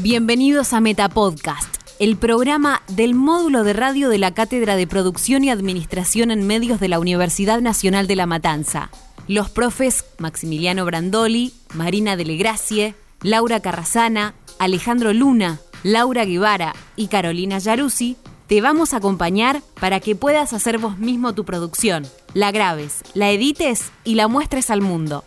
Bienvenidos 0.00 0.74
a 0.74 0.80
Metapodcast, 0.80 1.74
el 1.98 2.16
programa 2.16 2.82
del 2.86 3.16
módulo 3.16 3.64
de 3.64 3.72
radio 3.72 4.08
de 4.08 4.18
la 4.18 4.32
Cátedra 4.32 4.76
de 4.76 4.86
Producción 4.86 5.42
y 5.42 5.50
Administración 5.50 6.30
en 6.30 6.46
Medios 6.46 6.78
de 6.78 6.86
la 6.86 7.00
Universidad 7.00 7.60
Nacional 7.60 8.06
de 8.06 8.14
La 8.14 8.26
Matanza. 8.26 8.90
Los 9.26 9.50
profes 9.50 10.04
Maximiliano 10.18 10.84
Brandoli, 10.84 11.52
Marina 11.74 12.14
Delegracie, 12.14 12.94
Laura 13.22 13.58
Carrasana, 13.58 14.34
Alejandro 14.60 15.12
Luna, 15.12 15.58
Laura 15.82 16.24
Guevara 16.24 16.76
y 16.94 17.08
Carolina 17.08 17.58
Yaruzzi 17.58 18.16
te 18.46 18.60
vamos 18.60 18.94
a 18.94 18.98
acompañar 18.98 19.62
para 19.80 19.98
que 19.98 20.14
puedas 20.14 20.52
hacer 20.52 20.78
vos 20.78 20.98
mismo 20.98 21.34
tu 21.34 21.44
producción, 21.44 22.06
la 22.34 22.52
grabes, 22.52 23.02
la 23.14 23.30
edites 23.30 23.90
y 24.04 24.14
la 24.14 24.28
muestres 24.28 24.70
al 24.70 24.80
mundo. 24.80 25.24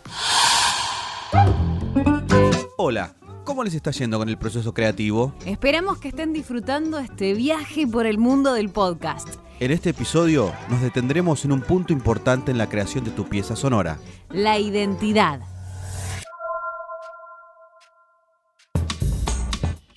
Hola, 2.78 3.14
¿cómo 3.52 3.64
les 3.64 3.74
está 3.74 3.90
yendo 3.90 4.18
con 4.18 4.30
el 4.30 4.38
proceso 4.38 4.72
creativo? 4.72 5.34
Esperamos 5.44 5.98
que 5.98 6.08
estén 6.08 6.32
disfrutando 6.32 6.98
este 6.98 7.34
viaje 7.34 7.86
por 7.86 8.06
el 8.06 8.16
mundo 8.16 8.54
del 8.54 8.70
podcast. 8.70 9.28
En 9.60 9.70
este 9.70 9.90
episodio 9.90 10.50
nos 10.70 10.80
detendremos 10.80 11.44
en 11.44 11.52
un 11.52 11.60
punto 11.60 11.92
importante 11.92 12.50
en 12.50 12.56
la 12.56 12.70
creación 12.70 13.04
de 13.04 13.10
tu 13.10 13.28
pieza 13.28 13.54
sonora. 13.54 13.98
La 14.30 14.58
identidad. 14.58 15.51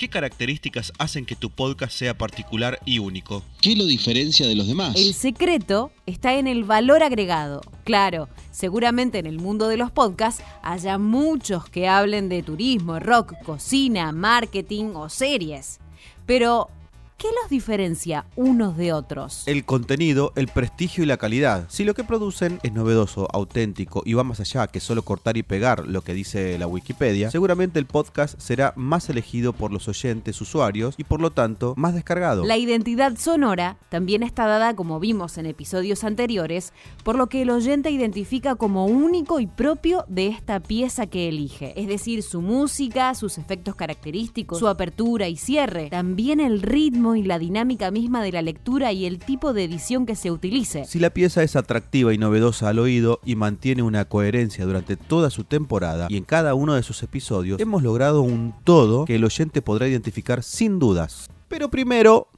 ¿Qué 0.06 0.10
características 0.10 0.94
hacen 1.00 1.26
que 1.26 1.36
tu 1.36 1.50
podcast 1.50 1.92
sea 1.92 2.16
particular 2.16 2.78
y 2.86 3.00
único? 3.00 3.42
¿Qué 3.60 3.76
lo 3.76 3.88
diferencia 3.88 4.48
de 4.48 4.54
los 4.54 4.68
demás? 4.68 4.96
El 4.96 5.16
secreto 5.16 5.92
está 6.06 6.36
en 6.36 6.46
el 6.46 6.64
valor 6.64 7.02
agregado. 7.02 7.62
Claro, 7.86 8.30
seguramente 8.52 9.18
en 9.18 9.26
el 9.26 9.40
mundo 9.40 9.68
de 9.68 9.78
los 9.78 9.90
podcasts 9.90 10.44
haya 10.62 11.00
muchos 11.00 11.68
que 11.68 11.88
hablen 11.88 12.30
de 12.30 12.44
turismo, 12.44 13.00
rock, 13.00 13.34
cocina, 13.44 14.12
marketing 14.12 14.92
o 14.94 15.10
series. 15.10 15.80
Pero 16.28 16.70
¿Qué 17.18 17.30
los 17.42 17.50
diferencia 17.50 18.26
unos 18.36 18.76
de 18.76 18.92
otros? 18.92 19.44
El 19.46 19.64
contenido, 19.64 20.34
el 20.36 20.50
prestigio 20.50 21.02
y 21.02 21.08
la 21.08 21.16
calidad. 21.16 21.66
Si 21.70 21.86
lo 21.86 21.94
que 21.94 22.04
producen 22.04 22.60
es 22.62 22.74
novedoso, 22.74 23.30
auténtico 23.32 24.04
y 24.06 24.16
va 24.16 24.26
más 24.26 24.42
allá 24.42 24.68
que 24.68 24.82
solo 24.82 25.02
cortar 25.04 25.38
y 25.38 25.44
pegar 25.44 25.88
lo 25.88 26.02
que 26.02 26.14
dice 26.14 26.58
la 26.60 26.68
Wikipedia, 26.68 27.32
seguramente 27.32 27.80
el 27.80 27.86
podcast 27.86 28.38
será 28.38 28.74
más 28.76 29.10
elegido 29.10 29.54
por 29.54 29.72
los 29.72 29.88
oyentes 29.88 30.42
usuarios 30.42 30.96
y 30.98 31.06
por 31.06 31.22
lo 31.22 31.32
tanto 31.32 31.74
más 31.78 31.94
descargado. 31.94 32.44
La 32.44 32.58
identidad 32.58 33.18
sonora 33.18 33.78
también 33.88 34.22
está 34.22 34.46
dada, 34.46 34.76
como 34.76 35.00
vimos 35.00 35.38
en 35.38 35.46
episodios 35.46 36.04
anteriores, 36.04 36.74
por 37.06 37.16
lo 37.16 37.28
que 37.28 37.44
el 37.44 37.50
oyente 37.50 37.92
identifica 37.92 38.56
como 38.56 38.88
único 38.88 39.40
y 39.40 39.48
propio 39.48 40.04
de 40.10 40.28
esta 40.28 40.60
pieza 40.60 41.08
que 41.08 41.30
elige. 41.30 41.80
Es 41.80 41.88
decir, 41.88 42.24
su 42.24 42.42
música, 42.42 43.16
sus 43.16 43.38
efectos 43.38 43.76
característicos, 43.76 44.60
su 44.60 44.68
apertura 44.68 45.30
y 45.30 45.38
cierre, 45.38 45.90
también 45.90 46.42
el 46.42 46.62
ritmo 46.62 47.05
y 47.14 47.24
la 47.24 47.38
dinámica 47.38 47.92
misma 47.92 48.24
de 48.24 48.32
la 48.32 48.42
lectura 48.42 48.92
y 48.94 49.06
el 49.06 49.20
tipo 49.20 49.54
de 49.54 49.66
edición 49.66 50.06
que 50.06 50.16
se 50.16 50.32
utilice. 50.32 50.86
Si 50.86 50.98
la 50.98 51.12
pieza 51.12 51.44
es 51.44 51.56
atractiva 51.56 52.14
y 52.14 52.18
novedosa 52.18 52.70
al 52.70 52.80
oído 52.80 53.20
y 53.24 53.36
mantiene 53.36 53.84
una 53.84 54.06
coherencia 54.06 54.66
durante 54.66 54.98
toda 54.98 55.30
su 55.30 55.44
temporada 55.44 56.08
y 56.10 56.18
en 56.18 56.24
cada 56.24 56.56
uno 56.56 56.74
de 56.74 56.84
sus 56.84 57.04
episodios, 57.04 57.60
hemos 57.60 57.84
logrado 57.84 58.22
un 58.22 58.56
todo 58.64 59.06
que 59.06 59.16
el 59.16 59.26
oyente 59.26 59.62
podrá 59.62 59.88
identificar 59.88 60.42
sin 60.42 60.80
dudas. 60.80 61.30
Pero 61.50 61.70
primero, 61.70 62.30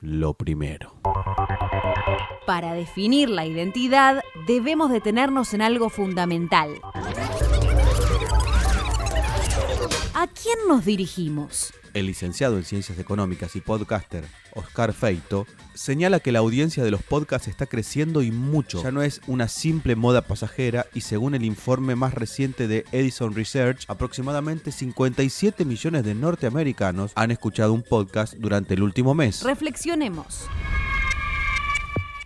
lo 0.00 0.34
primero. 0.34 0.94
Para 2.46 2.72
definir 2.72 3.28
la 3.28 3.46
identidad, 3.46 4.22
debemos 4.46 4.90
detenernos 4.90 5.52
en 5.54 5.62
algo 5.62 5.90
fundamental. 5.90 6.70
¿A 10.14 10.26
quién 10.26 10.58
nos 10.68 10.84
dirigimos? 10.84 11.72
El 11.94 12.06
licenciado 12.06 12.56
en 12.56 12.64
Ciencias 12.64 12.98
Económicas 12.98 13.56
y 13.56 13.60
podcaster 13.60 14.24
Oscar 14.54 14.92
Feito 14.92 15.46
señala 15.74 16.20
que 16.20 16.32
la 16.32 16.40
audiencia 16.40 16.84
de 16.84 16.90
los 16.90 17.02
podcasts 17.02 17.48
está 17.48 17.66
creciendo 17.66 18.22
y 18.22 18.30
mucho. 18.30 18.82
Ya 18.82 18.90
no 18.90 19.02
es 19.02 19.20
una 19.26 19.48
simple 19.48 19.96
moda 19.96 20.22
pasajera 20.22 20.86
y 20.94 21.02
según 21.02 21.34
el 21.34 21.44
informe 21.44 21.96
más 21.96 22.14
reciente 22.14 22.68
de 22.68 22.84
Edison 22.92 23.34
Research, 23.34 23.84
aproximadamente 23.88 24.72
57 24.72 25.64
millones 25.64 26.04
de 26.04 26.14
norteamericanos 26.14 27.12
han 27.14 27.30
escuchado 27.30 27.72
un 27.72 27.82
podcast 27.82 28.34
durante 28.34 28.74
el 28.74 28.82
último 28.82 29.14
mes. 29.14 29.42
Reflexionemos. 29.42 30.48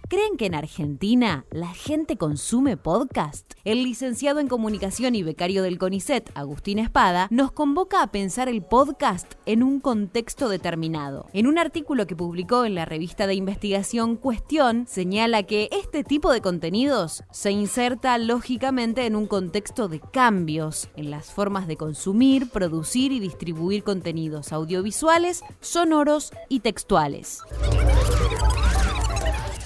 ¿Creen 0.06 0.36
que 0.36 0.44
en 0.44 0.54
Argentina 0.54 1.46
la 1.50 1.68
gente 1.68 2.18
consume 2.18 2.76
podcast? 2.76 3.54
El 3.64 3.82
licenciado 3.84 4.38
en 4.38 4.48
comunicación 4.48 5.14
y 5.14 5.22
becario 5.22 5.62
del 5.62 5.78
CONICET, 5.78 6.30
Agustín 6.34 6.78
Espada, 6.78 7.26
nos 7.30 7.52
convoca 7.52 8.02
a 8.02 8.08
pensar 8.08 8.50
el 8.50 8.62
podcast 8.62 9.32
en 9.46 9.62
un 9.62 9.80
contexto 9.80 10.50
determinado. 10.50 11.26
En 11.32 11.46
un 11.46 11.58
artículo 11.58 12.06
que 12.06 12.16
publicó 12.16 12.66
en 12.66 12.74
la 12.74 12.84
revista 12.84 13.26
de 13.26 13.34
investigación 13.34 14.16
Cuestión, 14.16 14.86
señala 14.86 15.44
que 15.44 15.70
este 15.72 16.04
tipo 16.04 16.32
de 16.32 16.42
contenidos 16.42 17.24
se 17.30 17.50
inserta 17.50 18.18
lógicamente 18.18 19.06
en 19.06 19.16
un 19.16 19.26
contexto 19.26 19.88
de 19.88 20.00
cambios 20.00 20.90
en 20.96 21.10
las 21.10 21.32
formas 21.32 21.66
de 21.66 21.78
consumir, 21.78 22.50
producir 22.50 23.10
y 23.10 23.20
distribuir 23.20 23.82
contenidos 23.82 24.52
audiovisuales, 24.52 25.42
sonoros 25.62 26.30
y 26.50 26.60
textuales. 26.60 27.40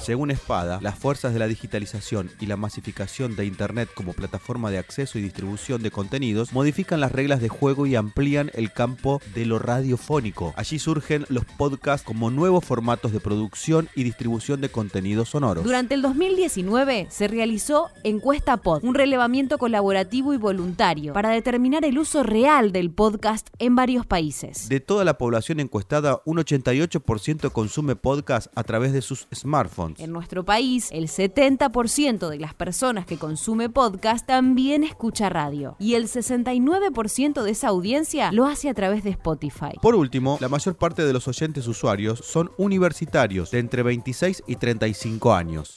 Según 0.09 0.31
Espada, 0.31 0.79
las 0.81 0.99
fuerzas 0.99 1.35
de 1.35 1.39
la 1.39 1.47
digitalización 1.47 2.31
y 2.41 2.47
la 2.47 2.57
masificación 2.57 3.37
de 3.37 3.45
Internet 3.45 3.91
como 3.93 4.15
plataforma 4.15 4.71
de 4.71 4.79
acceso 4.79 5.19
y 5.19 5.21
distribución 5.21 5.83
de 5.83 5.91
contenidos 5.91 6.55
modifican 6.55 6.99
las 6.99 7.13
reglas 7.13 7.43
de 7.43 7.51
juego 7.51 7.85
y 7.85 7.95
amplían 7.95 8.51
el 8.55 8.73
campo 8.73 9.21
de 9.35 9.45
lo 9.45 9.59
radiofónico. 9.59 10.55
Allí 10.57 10.79
surgen 10.79 11.27
los 11.29 11.45
podcasts 11.45 12.07
como 12.07 12.31
nuevos 12.31 12.65
formatos 12.65 13.13
de 13.13 13.21
producción 13.21 13.91
y 13.95 14.03
distribución 14.03 14.63
de 14.63 14.71
contenidos 14.71 15.29
sonoros. 15.29 15.63
Durante 15.63 15.93
el 15.93 16.01
2019 16.01 17.09
se 17.11 17.29
realizó 17.29 17.91
Encuesta 18.03 18.57
Pod, 18.57 18.85
un 18.85 18.95
relevamiento 18.95 19.59
colaborativo 19.59 20.33
y 20.33 20.39
voluntario 20.39 21.13
para 21.13 21.29
determinar 21.29 21.85
el 21.85 21.99
uso 21.99 22.23
real 22.23 22.73
del 22.73 22.91
podcast 22.91 23.49
en 23.59 23.77
varios 23.77 24.07
países. 24.07 24.71
De 24.71 24.81
toda 24.81 25.05
la 25.05 25.19
población 25.19 25.61
encuestada, 25.61 26.23
un 26.25 26.39
88% 26.39 27.53
consume 27.53 27.95
podcast 27.95 28.47
a 28.55 28.65
través 28.65 28.95
de 28.95 29.03
sus 29.03 29.29
smartphones. 29.35 29.98
En 29.99 30.13
nuestro 30.13 30.45
país, 30.45 30.91
el 30.93 31.09
70% 31.09 32.29
de 32.29 32.39
las 32.39 32.55
personas 32.55 33.05
que 33.05 33.19
consume 33.19 33.69
podcast 33.69 34.25
también 34.25 34.85
escucha 34.85 35.29
radio. 35.29 35.75
Y 35.81 35.95
el 35.95 36.05
69% 36.05 37.43
de 37.43 37.51
esa 37.51 37.69
audiencia 37.69 38.31
lo 38.31 38.47
hace 38.47 38.69
a 38.69 38.75
través 38.75 39.03
de 39.03 39.11
Spotify. 39.11 39.73
Por 39.83 39.97
último, 39.97 40.39
la 40.41 40.49
mayor 40.49 40.77
parte 40.77 41.05
de 41.05 41.13
los 41.13 41.27
oyentes 41.27 41.67
usuarios 41.67 42.21
son 42.21 42.53
universitarios 42.59 43.51
de 43.51 43.59
entre 43.59 43.83
26 43.83 44.45
y 44.47 44.55
35 44.55 45.35
años. 45.35 45.75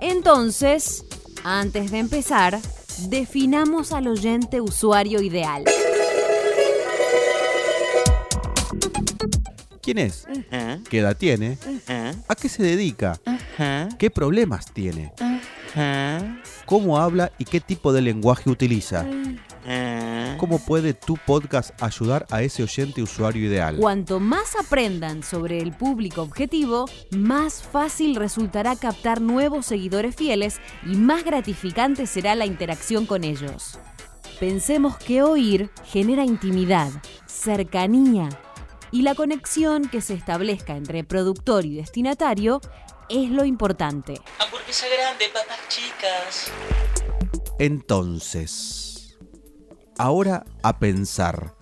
Entonces, 0.00 1.04
antes 1.42 1.90
de 1.90 1.98
empezar, 1.98 2.60
definamos 3.08 3.92
al 3.92 4.06
oyente 4.06 4.60
usuario 4.60 5.20
ideal. 5.20 5.64
¿Quién 9.88 9.96
es? 9.96 10.26
¿Qué 10.90 10.98
edad 10.98 11.16
tiene? 11.16 11.56
¿A 12.28 12.34
qué 12.34 12.50
se 12.50 12.62
dedica? 12.62 13.18
¿Qué 13.98 14.10
problemas 14.10 14.70
tiene? 14.70 15.14
¿Cómo 16.66 16.98
habla 16.98 17.32
y 17.38 17.46
qué 17.46 17.58
tipo 17.62 17.94
de 17.94 18.02
lenguaje 18.02 18.50
utiliza? 18.50 19.06
¿Cómo 20.36 20.58
puede 20.58 20.92
tu 20.92 21.16
podcast 21.16 21.70
ayudar 21.82 22.26
a 22.30 22.42
ese 22.42 22.62
oyente 22.62 23.00
usuario 23.00 23.46
ideal? 23.46 23.78
Cuanto 23.78 24.20
más 24.20 24.56
aprendan 24.56 25.22
sobre 25.22 25.56
el 25.56 25.72
público 25.72 26.20
objetivo, 26.20 26.84
más 27.12 27.62
fácil 27.62 28.14
resultará 28.16 28.76
captar 28.76 29.22
nuevos 29.22 29.64
seguidores 29.64 30.14
fieles 30.14 30.60
y 30.84 30.96
más 30.96 31.24
gratificante 31.24 32.06
será 32.06 32.34
la 32.34 32.44
interacción 32.44 33.06
con 33.06 33.24
ellos. 33.24 33.78
Pensemos 34.38 34.98
que 34.98 35.22
oír 35.22 35.70
genera 35.86 36.26
intimidad, 36.26 36.90
cercanía, 37.26 38.28
y 38.90 39.02
la 39.02 39.14
conexión 39.14 39.88
que 39.88 40.00
se 40.00 40.14
establezca 40.14 40.76
entre 40.76 41.04
productor 41.04 41.64
y 41.64 41.76
destinatario 41.76 42.60
es 43.08 43.30
lo 43.30 43.44
importante. 43.44 44.20
Hamburguesa 44.38 44.86
grande, 44.88 45.26
papas 45.32 45.68
chicas. 45.68 46.52
Entonces, 47.58 49.18
ahora 49.98 50.44
a 50.62 50.78
pensar. 50.78 51.54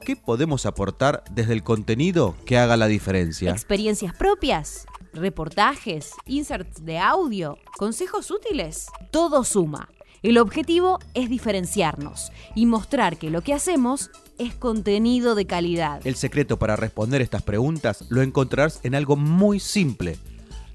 ¿Qué 0.00 0.16
podemos 0.16 0.64
aportar 0.64 1.22
desde 1.30 1.52
el 1.52 1.62
contenido 1.62 2.34
que 2.46 2.56
haga 2.56 2.76
la 2.76 2.86
diferencia? 2.86 3.50
Experiencias 3.50 4.14
propias, 4.14 4.86
reportajes, 5.12 6.12
inserts 6.24 6.84
de 6.84 6.98
audio, 6.98 7.58
consejos 7.76 8.30
útiles. 8.30 8.86
Todo 9.10 9.44
suma. 9.44 9.90
El 10.22 10.38
objetivo 10.38 10.98
es 11.14 11.30
diferenciarnos 11.30 12.32
y 12.56 12.66
mostrar 12.66 13.18
que 13.18 13.30
lo 13.30 13.42
que 13.42 13.54
hacemos 13.54 14.10
es 14.38 14.52
contenido 14.54 15.36
de 15.36 15.46
calidad. 15.46 16.04
El 16.04 16.16
secreto 16.16 16.58
para 16.58 16.74
responder 16.74 17.22
estas 17.22 17.42
preguntas 17.42 18.04
lo 18.08 18.20
encontrarás 18.22 18.80
en 18.82 18.96
algo 18.96 19.14
muy 19.14 19.60
simple. 19.60 20.16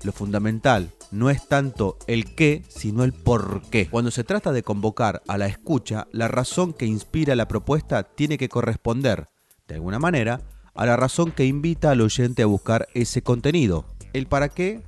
Lo 0.04 0.14
fundamental 0.14 0.92
no 1.12 1.30
es 1.30 1.46
tanto 1.48 1.98
el 2.08 2.36
qué, 2.36 2.64
sino 2.70 3.04
el 3.04 3.12
por 3.12 3.62
qué. 3.70 3.90
Cuando 3.90 4.12
se 4.12 4.24
trata 4.24 4.54
de 4.54 4.64
convocar 4.64 5.22
a 5.28 5.38
la 5.38 5.48
escucha, 5.48 6.08
la 6.12 6.30
razón 6.30 6.72
que 6.72 6.86
inspira 6.86 7.36
la 7.36 7.50
propuesta 7.50 8.04
tiene 8.04 8.38
que 8.38 8.50
corresponder, 8.50 9.28
de 9.68 9.76
alguna 9.76 10.00
manera, 10.00 10.40
a 10.74 10.86
la 10.86 10.96
razón 10.96 11.32
que 11.32 11.46
invita 11.46 11.92
al 11.92 12.02
oyente 12.02 12.44
a 12.44 12.48
buscar 12.48 12.88
ese 12.94 13.22
contenido. 13.22 13.86
El 14.14 14.28
para 14.28 14.50
qué 14.50 14.82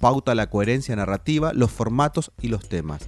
pauta 0.00 0.34
la 0.36 0.48
coherencia 0.48 0.94
narrativa, 0.94 1.52
los 1.52 1.72
formatos 1.72 2.30
y 2.40 2.48
los 2.48 2.68
temas. 2.68 3.02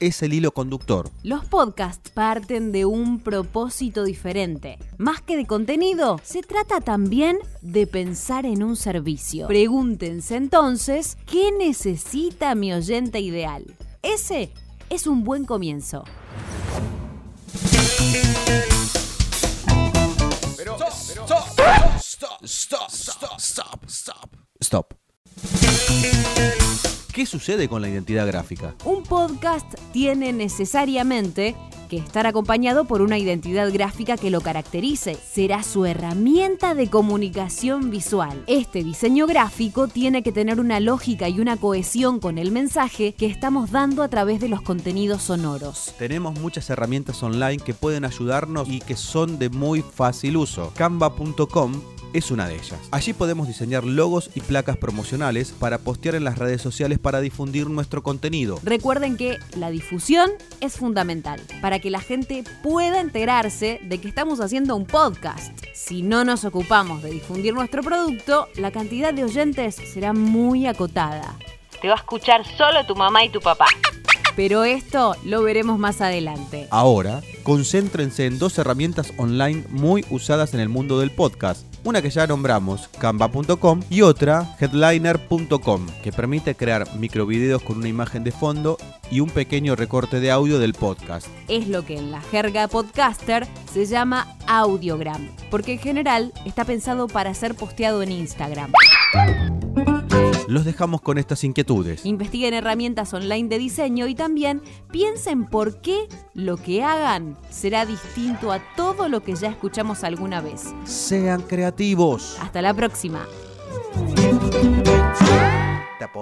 Es 0.00 0.22
el 0.22 0.32
hilo 0.32 0.52
conductor. 0.52 1.10
Los 1.24 1.44
podcasts 1.44 2.10
parten 2.10 2.70
de 2.70 2.84
un 2.84 3.18
propósito 3.18 4.04
diferente. 4.04 4.78
Más 4.96 5.20
que 5.22 5.36
de 5.36 5.44
contenido, 5.44 6.20
se 6.22 6.42
trata 6.42 6.80
también 6.80 7.38
de 7.62 7.88
pensar 7.88 8.46
en 8.46 8.62
un 8.62 8.76
servicio. 8.76 9.48
Pregúntense 9.48 10.36
entonces, 10.36 11.16
¿qué 11.26 11.50
necesita 11.50 12.54
mi 12.54 12.72
oyente 12.72 13.18
ideal? 13.18 13.64
Ese 14.02 14.52
es 14.88 15.08
un 15.08 15.24
buen 15.24 15.44
comienzo. 15.44 16.04
Stop. 24.60 24.94
¿Qué 27.18 27.26
sucede 27.26 27.68
con 27.68 27.82
la 27.82 27.88
identidad 27.88 28.28
gráfica? 28.28 28.76
Un 28.84 29.02
podcast 29.02 29.74
tiene 29.92 30.32
necesariamente 30.32 31.56
que 31.90 31.96
estar 31.96 32.28
acompañado 32.28 32.84
por 32.84 33.02
una 33.02 33.18
identidad 33.18 33.72
gráfica 33.72 34.16
que 34.16 34.30
lo 34.30 34.40
caracterice. 34.40 35.16
Será 35.16 35.64
su 35.64 35.84
herramienta 35.84 36.76
de 36.76 36.88
comunicación 36.88 37.90
visual. 37.90 38.44
Este 38.46 38.84
diseño 38.84 39.26
gráfico 39.26 39.88
tiene 39.88 40.22
que 40.22 40.30
tener 40.30 40.60
una 40.60 40.78
lógica 40.78 41.28
y 41.28 41.40
una 41.40 41.56
cohesión 41.56 42.20
con 42.20 42.38
el 42.38 42.52
mensaje 42.52 43.14
que 43.14 43.26
estamos 43.26 43.72
dando 43.72 44.04
a 44.04 44.08
través 44.08 44.38
de 44.38 44.48
los 44.48 44.62
contenidos 44.62 45.22
sonoros. 45.22 45.96
Tenemos 45.98 46.38
muchas 46.38 46.70
herramientas 46.70 47.20
online 47.24 47.58
que 47.58 47.74
pueden 47.74 48.04
ayudarnos 48.04 48.68
y 48.68 48.78
que 48.78 48.94
son 48.94 49.40
de 49.40 49.50
muy 49.50 49.82
fácil 49.82 50.36
uso. 50.36 50.72
Canva.com 50.76 51.97
es 52.12 52.30
una 52.30 52.48
de 52.48 52.54
ellas. 52.54 52.78
Allí 52.90 53.12
podemos 53.12 53.48
diseñar 53.48 53.84
logos 53.84 54.30
y 54.34 54.40
placas 54.40 54.76
promocionales 54.76 55.52
para 55.52 55.78
postear 55.78 56.14
en 56.14 56.24
las 56.24 56.38
redes 56.38 56.62
sociales 56.62 56.98
para 56.98 57.20
difundir 57.20 57.68
nuestro 57.68 58.02
contenido. 58.02 58.58
Recuerden 58.62 59.16
que 59.16 59.38
la 59.56 59.70
difusión 59.70 60.30
es 60.60 60.76
fundamental 60.76 61.40
para 61.60 61.78
que 61.78 61.90
la 61.90 62.00
gente 62.00 62.44
pueda 62.62 63.00
enterarse 63.00 63.80
de 63.82 64.00
que 64.00 64.08
estamos 64.08 64.40
haciendo 64.40 64.76
un 64.76 64.86
podcast. 64.86 65.52
Si 65.74 66.02
no 66.02 66.24
nos 66.24 66.44
ocupamos 66.44 67.02
de 67.02 67.10
difundir 67.10 67.54
nuestro 67.54 67.82
producto, 67.82 68.48
la 68.56 68.70
cantidad 68.70 69.12
de 69.12 69.24
oyentes 69.24 69.76
será 69.76 70.12
muy 70.12 70.66
acotada. 70.66 71.36
Te 71.80 71.88
va 71.88 71.94
a 71.94 71.98
escuchar 71.98 72.44
solo 72.56 72.84
tu 72.86 72.96
mamá 72.96 73.24
y 73.24 73.28
tu 73.28 73.40
papá. 73.40 73.66
Pero 74.34 74.64
esto 74.64 75.16
lo 75.24 75.42
veremos 75.42 75.78
más 75.78 76.00
adelante. 76.00 76.68
Ahora, 76.70 77.22
concéntrense 77.42 78.26
en 78.26 78.38
dos 78.38 78.56
herramientas 78.58 79.12
online 79.16 79.64
muy 79.68 80.04
usadas 80.10 80.54
en 80.54 80.60
el 80.60 80.68
mundo 80.68 81.00
del 81.00 81.10
podcast. 81.10 81.67
Una 81.84 82.02
que 82.02 82.10
ya 82.10 82.26
nombramos, 82.26 82.88
canva.com, 82.98 83.80
y 83.88 84.02
otra, 84.02 84.56
headliner.com, 84.60 85.86
que 86.02 86.12
permite 86.12 86.54
crear 86.54 86.86
microvideos 86.96 87.62
con 87.62 87.78
una 87.78 87.88
imagen 87.88 88.24
de 88.24 88.32
fondo 88.32 88.78
y 89.10 89.20
un 89.20 89.30
pequeño 89.30 89.76
recorte 89.76 90.20
de 90.20 90.30
audio 90.30 90.58
del 90.58 90.74
podcast. 90.74 91.26
Es 91.48 91.68
lo 91.68 91.84
que 91.84 91.96
en 91.96 92.10
la 92.10 92.20
jerga 92.20 92.68
podcaster 92.68 93.46
se 93.72 93.86
llama 93.86 94.36
audiogram, 94.46 95.28
porque 95.50 95.74
en 95.74 95.78
general 95.78 96.32
está 96.44 96.64
pensado 96.64 97.06
para 97.06 97.32
ser 97.34 97.54
posteado 97.54 98.02
en 98.02 98.12
Instagram. 98.12 98.72
Los 100.48 100.64
dejamos 100.64 101.02
con 101.02 101.18
estas 101.18 101.44
inquietudes. 101.44 102.06
Investiguen 102.06 102.54
herramientas 102.54 103.12
online 103.12 103.50
de 103.50 103.58
diseño 103.58 104.06
y 104.06 104.14
también 104.14 104.62
piensen 104.90 105.44
por 105.44 105.82
qué 105.82 106.08
lo 106.32 106.56
que 106.56 106.82
hagan 106.82 107.36
será 107.50 107.84
distinto 107.84 108.50
a 108.50 108.58
todo 108.74 109.10
lo 109.10 109.22
que 109.22 109.34
ya 109.34 109.50
escuchamos 109.50 110.04
alguna 110.04 110.40
vez. 110.40 110.72
Sean 110.84 111.42
creativos. 111.42 112.38
Hasta 112.40 112.62
la 112.62 112.72
próxima. 112.72 113.26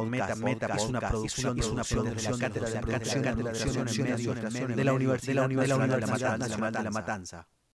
Meta 0.08 0.34
Meta 0.34 0.74
es 0.74 0.82
una 0.86 1.00
producción, 1.00 1.58
es 1.60 1.66
una 1.68 1.84
producción 1.84 2.38
de 2.40 2.60
la 2.60 2.80
Cátedra 2.80 3.34
de 3.36 3.44
Producción 3.44 3.88
en 3.88 4.02
Medios 4.02 4.76
de 4.76 4.84
la 4.84 4.92
Universidad 4.92 5.48
de 5.48 6.82
La 6.82 6.90
Matanza. 6.90 7.46